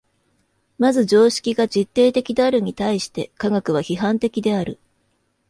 [0.79, 4.79] まず常識が実定的であるに対して科学は批判的である。